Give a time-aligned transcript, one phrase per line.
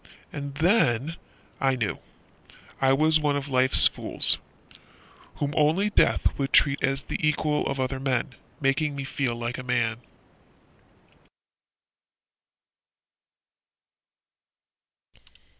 [0.33, 1.15] And then
[1.59, 1.99] I knew
[2.81, 4.39] I was one of Life's fools,
[5.35, 9.59] Whom only death would treat as the equal Of other men, making me feel like
[9.59, 9.99] a man.